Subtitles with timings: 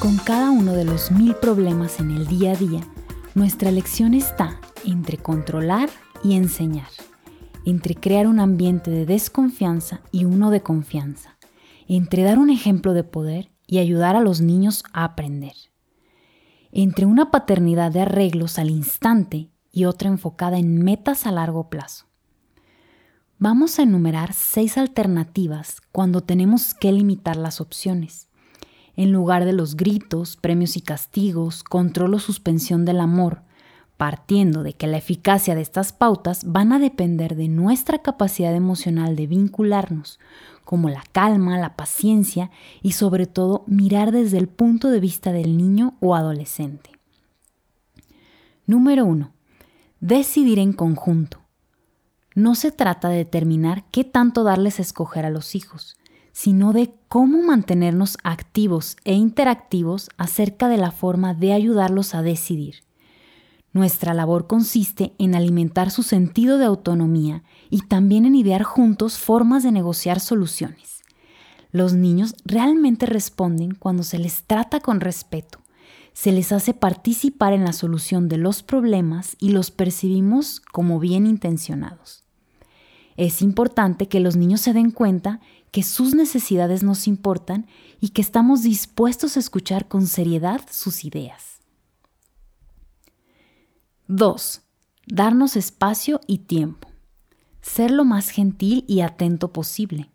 [0.00, 2.80] Con cada uno de los mil problemas en el día a día,
[3.34, 5.90] nuestra lección está entre controlar
[6.22, 6.88] y enseñar,
[7.64, 11.36] entre crear un ambiente de desconfianza y uno de confianza,
[11.88, 15.54] entre dar un ejemplo de poder y ayudar a los niños a aprender,
[16.70, 22.06] entre una paternidad de arreglos al instante y otra enfocada en metas a largo plazo.
[23.40, 28.26] Vamos a enumerar seis alternativas cuando tenemos que limitar las opciones.
[28.96, 33.42] En lugar de los gritos, premios y castigos, control o suspensión del amor,
[33.96, 39.14] partiendo de que la eficacia de estas pautas van a depender de nuestra capacidad emocional
[39.14, 40.18] de vincularnos,
[40.64, 42.50] como la calma, la paciencia
[42.82, 46.90] y sobre todo mirar desde el punto de vista del niño o adolescente.
[48.66, 49.37] Número 1.
[50.00, 51.40] Decidir en conjunto.
[52.36, 55.96] No se trata de determinar qué tanto darles a escoger a los hijos,
[56.30, 62.84] sino de cómo mantenernos activos e interactivos acerca de la forma de ayudarlos a decidir.
[63.72, 69.64] Nuestra labor consiste en alimentar su sentido de autonomía y también en idear juntos formas
[69.64, 71.02] de negociar soluciones.
[71.72, 75.58] Los niños realmente responden cuando se les trata con respeto,
[76.18, 81.28] se les hace participar en la solución de los problemas y los percibimos como bien
[81.28, 82.24] intencionados.
[83.16, 85.38] Es importante que los niños se den cuenta
[85.70, 87.68] que sus necesidades nos importan
[88.00, 91.60] y que estamos dispuestos a escuchar con seriedad sus ideas.
[94.08, 94.62] 2.
[95.06, 96.88] Darnos espacio y tiempo.
[97.60, 100.10] Ser lo más gentil y atento posible.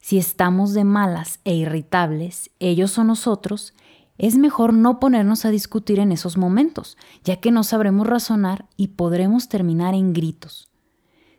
[0.00, 3.72] Si estamos de malas e irritables, ellos o nosotros,
[4.18, 8.88] es mejor no ponernos a discutir en esos momentos, ya que no sabremos razonar y
[8.88, 10.68] podremos terminar en gritos.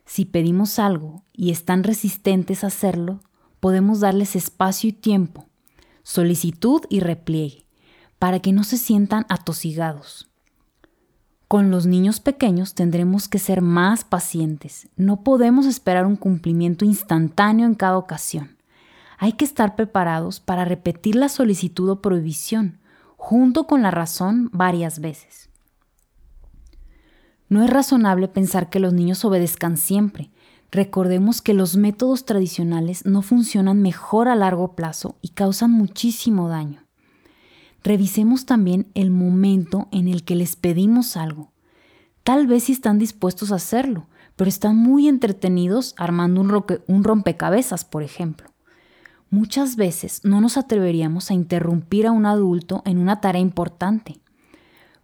[0.06, 3.22] Si pedimos algo y están resistentes a hacerlo,
[3.60, 5.48] podemos darles espacio y tiempo,
[6.04, 7.66] solicitud y repliegue,
[8.20, 10.30] para que no se sientan atosigados.
[11.48, 14.90] Con los niños pequeños tendremos que ser más pacientes.
[14.98, 18.57] No podemos esperar un cumplimiento instantáneo en cada ocasión.
[19.18, 22.80] Hay que estar preparados para repetir la solicitud o prohibición,
[23.18, 25.50] junto con la razón varias veces.
[27.50, 30.30] No es razonable pensar que los niños obedezcan siempre.
[30.72, 36.88] Recordemos que los métodos tradicionales no funcionan mejor a largo plazo y causan muchísimo daño
[37.88, 41.54] revisemos también el momento en el que les pedimos algo.
[42.24, 47.86] Tal vez si están dispuestos a hacerlo, pero están muy entretenidos armando un, un rompecabezas,
[47.86, 48.50] por ejemplo.
[49.30, 54.20] Muchas veces no nos atreveríamos a interrumpir a un adulto en una tarea importante.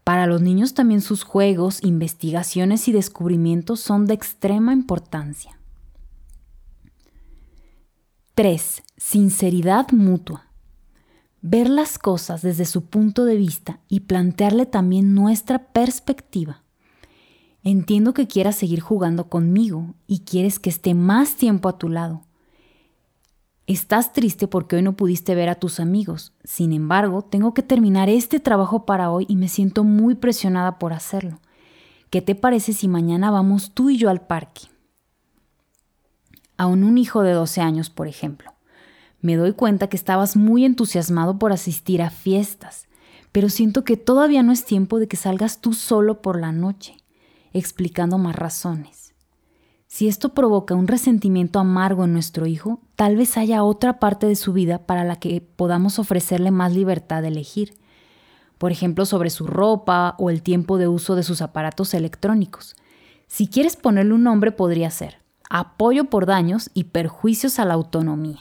[0.03, 5.59] Para los niños también sus juegos, investigaciones y descubrimientos son de extrema importancia.
[8.35, 8.83] 3.
[8.97, 10.53] Sinceridad mutua
[11.43, 16.63] ver las cosas desde su punto de vista y plantearle también nuestra perspectiva.
[17.63, 22.23] Entiendo que quieras seguir jugando conmigo y quieres que esté más tiempo a tu lado.
[23.65, 26.33] Estás triste porque hoy no pudiste ver a tus amigos.
[26.43, 30.91] Sin embargo, tengo que terminar este trabajo para hoy y me siento muy presionada por
[30.91, 31.39] hacerlo.
[32.09, 34.63] ¿Qué te parece si mañana vamos tú y yo al parque?
[36.57, 38.53] Aún un hijo de 12 años, por ejemplo.
[39.21, 42.89] Me doy cuenta que estabas muy entusiasmado por asistir a fiestas,
[43.31, 46.97] pero siento que todavía no es tiempo de que salgas tú solo por la noche,
[47.53, 49.12] explicando más razones.
[49.93, 54.35] Si esto provoca un resentimiento amargo en nuestro hijo, tal vez haya otra parte de
[54.35, 57.77] su vida para la que podamos ofrecerle más libertad de elegir.
[58.57, 62.75] Por ejemplo, sobre su ropa o el tiempo de uso de sus aparatos electrónicos.
[63.27, 68.39] Si quieres ponerle un nombre podría ser apoyo por daños y perjuicios a la autonomía.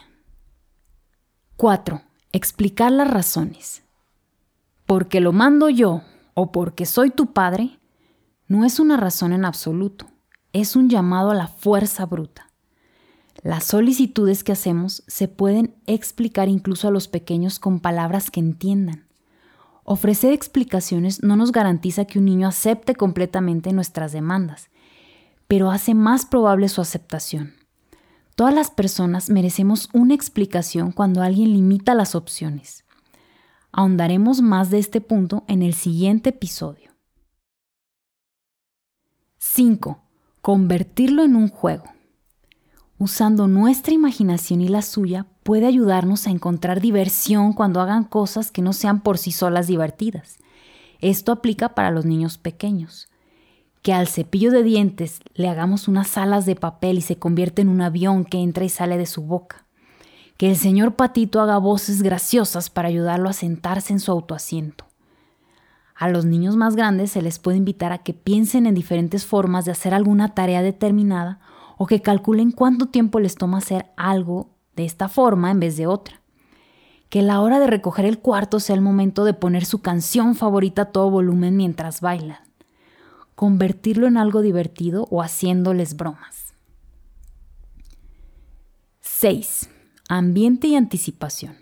[1.59, 2.01] 4.
[2.33, 3.83] Explicar las razones.
[4.87, 6.01] Porque lo mando yo
[6.33, 7.79] o porque soy tu padre,
[8.49, 10.07] no es una razón en absoluto,
[10.53, 12.51] es un llamado a la fuerza bruta.
[13.43, 19.07] Las solicitudes que hacemos se pueden explicar incluso a los pequeños con palabras que entiendan.
[19.85, 24.69] Ofrecer explicaciones no nos garantiza que un niño acepte completamente nuestras demandas,
[25.49, 27.55] pero hace más probable su aceptación.
[28.37, 32.85] Todas las personas merecemos una explicación cuando alguien limita las opciones.
[33.73, 36.93] Ahondaremos más de este punto en el siguiente episodio.
[39.39, 40.02] 5.
[40.43, 41.85] Convertirlo en un juego.
[42.99, 48.61] Usando nuestra imaginación y la suya puede ayudarnos a encontrar diversión cuando hagan cosas que
[48.61, 50.39] no sean por sí solas divertidas.
[50.99, 53.09] Esto aplica para los niños pequeños.
[53.83, 57.69] que al cepillo de dientes le hagamos unas alas de papel y se convierte en
[57.69, 59.67] un avión que entra y sale de su boca.
[60.39, 64.87] Que el señor Patito haga voces graciosas para ayudarlo a sentarse en su autoasiento.
[65.95, 69.65] A los niños más grandes se les puede invitar a que piensen en diferentes formas
[69.65, 71.41] de hacer alguna tarea determinada
[71.77, 75.87] o que calculen cuánto tiempo les toma hacer algo de esta forma en vez de
[75.87, 76.21] otra.
[77.09, 80.83] Que la hora de recoger el cuarto sea el momento de poner su canción favorita
[80.83, 82.39] a todo volumen mientras bailan.
[83.35, 86.55] Convertirlo en algo divertido o haciéndoles bromas.
[89.01, 89.69] 6.
[90.09, 91.62] Ambiente y anticipación.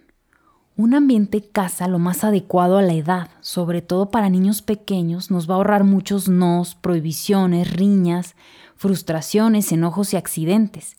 [0.81, 5.47] Un ambiente casa lo más adecuado a la edad, sobre todo para niños pequeños, nos
[5.47, 8.35] va a ahorrar muchos nos, prohibiciones, riñas,
[8.77, 10.97] frustraciones, enojos y accidentes.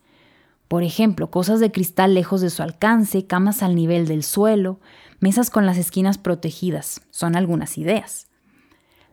[0.68, 4.80] Por ejemplo, cosas de cristal lejos de su alcance, camas al nivel del suelo,
[5.20, 8.28] mesas con las esquinas protegidas, son algunas ideas.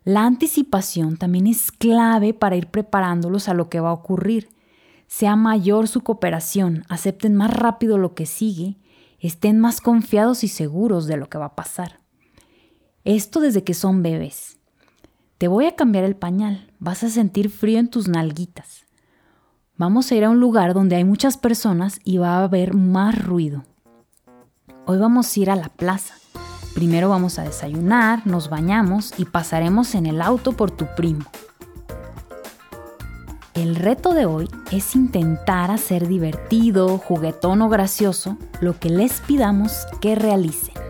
[0.04, 4.50] La anticipación también es clave para ir preparándolos a lo que va a ocurrir.
[5.06, 8.76] Sea mayor su cooperación, acepten más rápido lo que sigue,
[9.18, 12.00] estén más confiados y seguros de lo que va a pasar.
[13.04, 14.58] Esto desde que son bebés.
[15.38, 18.86] Te voy a cambiar el pañal, vas a sentir frío en tus nalguitas.
[19.76, 23.24] Vamos a ir a un lugar donde hay muchas personas y va a haber más
[23.24, 23.64] ruido.
[24.86, 26.14] Hoy vamos a ir a la plaza.
[26.74, 31.24] Primero vamos a desayunar, nos bañamos y pasaremos en el auto por tu primo.
[33.58, 39.72] El reto de hoy es intentar hacer divertido, juguetón o gracioso lo que les pidamos
[40.00, 40.87] que realicen.